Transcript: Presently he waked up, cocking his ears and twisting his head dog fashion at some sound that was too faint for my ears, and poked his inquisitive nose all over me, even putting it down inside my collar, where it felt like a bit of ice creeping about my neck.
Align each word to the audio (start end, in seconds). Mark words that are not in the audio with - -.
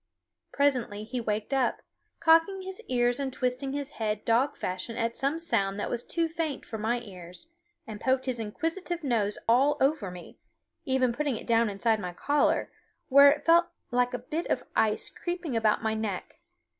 Presently 0.51 1.03
he 1.03 1.21
waked 1.21 1.53
up, 1.53 1.83
cocking 2.19 2.63
his 2.63 2.81
ears 2.87 3.19
and 3.19 3.31
twisting 3.31 3.73
his 3.73 3.91
head 4.01 4.25
dog 4.25 4.57
fashion 4.57 4.97
at 4.97 5.15
some 5.15 5.37
sound 5.37 5.79
that 5.79 5.91
was 5.91 6.01
too 6.01 6.27
faint 6.27 6.65
for 6.65 6.79
my 6.79 7.01
ears, 7.01 7.49
and 7.85 8.01
poked 8.01 8.25
his 8.25 8.39
inquisitive 8.39 9.03
nose 9.03 9.37
all 9.47 9.77
over 9.79 10.09
me, 10.09 10.39
even 10.85 11.13
putting 11.13 11.37
it 11.37 11.45
down 11.45 11.69
inside 11.69 11.99
my 11.99 12.13
collar, 12.13 12.71
where 13.09 13.29
it 13.29 13.45
felt 13.45 13.67
like 13.91 14.15
a 14.15 14.17
bit 14.17 14.47
of 14.47 14.63
ice 14.75 15.07
creeping 15.11 15.55
about 15.55 15.83
my 15.83 15.93
neck. 15.93 16.39